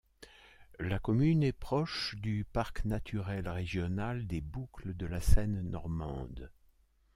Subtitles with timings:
[0.79, 6.49] La commune est proche du parc naturel régional des Boucles de la Seine normande.